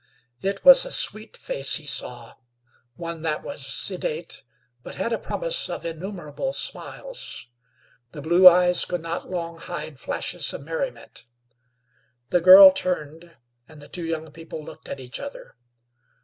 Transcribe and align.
It 0.41 0.65
was 0.65 0.83
a 0.83 0.91
sweet 0.91 1.37
face 1.37 1.75
he 1.75 1.85
saw; 1.85 2.33
one 2.95 3.21
that 3.21 3.43
was 3.43 3.63
sedate, 3.63 4.41
but 4.81 4.95
had 4.95 5.13
a 5.13 5.19
promise 5.19 5.69
of 5.69 5.85
innumerable 5.85 6.53
smiles. 6.53 7.49
The 8.11 8.23
blue 8.23 8.47
eyes 8.47 8.83
could 8.83 9.01
not 9.03 9.29
long 9.29 9.59
hide 9.59 9.99
flashes 9.99 10.51
of 10.53 10.63
merriment. 10.63 11.25
The 12.29 12.41
girl 12.41 12.71
turned, 12.71 13.37
and 13.69 13.79
the 13.79 13.87
two 13.87 14.03
young 14.05 14.31
people 14.31 14.63
looked 14.63 14.89
at 14.89 14.99
each 14.99 15.19
other. 15.19 15.55